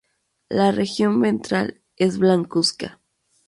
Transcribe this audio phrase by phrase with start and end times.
[0.49, 2.99] La región ventral es blancuzca.